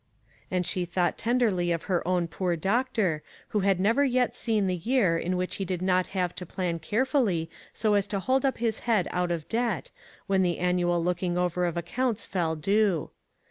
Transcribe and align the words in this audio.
And 0.49 0.65
she 0.65 0.83
thought 0.83 1.15
tenderly 1.15 1.71
of 1.71 1.83
her 1.83 2.07
own 2.07 2.27
poor 2.27 2.55
doctor, 2.55 3.21
who 3.49 3.59
had 3.59 3.79
never 3.79 4.03
yet 4.03 4.35
seen 4.35 4.65
the 4.65 4.73
year 4.75 5.15
in 5.15 5.37
which 5.37 5.57
he 5.57 5.63
did 5.63 5.79
not 5.83 6.07
have 6.17 6.33
to 6.37 6.45
plan 6.47 6.79
carefully 6.79 7.51
so 7.71 7.93
as 7.93 8.07
to 8.07 8.19
hold 8.19 8.43
up 8.43 8.57
his 8.57 8.79
head 8.89 9.07
out 9.11 9.29
of 9.29 9.47
debt, 9.47 9.91
when 10.25 10.41
the 10.41 10.57
annual 10.57 11.03
looking 11.03 11.37
over 11.37 11.65
of 11.65 11.77
accounts 11.77 12.25
fell 12.25 12.55
due. 12.55 13.11